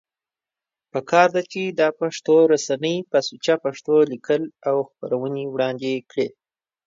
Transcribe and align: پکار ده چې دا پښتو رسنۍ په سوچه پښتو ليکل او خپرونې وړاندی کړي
پکار 0.93 1.27
ده 1.35 1.41
چې 1.51 1.61
دا 1.79 1.89
پښتو 1.99 2.35
رسنۍ 2.53 2.97
په 3.11 3.17
سوچه 3.27 3.55
پښتو 3.63 3.93
ليکل 4.11 4.43
او 4.69 4.75
خپرونې 4.89 5.43
وړاندی 5.47 5.95
کړي 6.09 6.27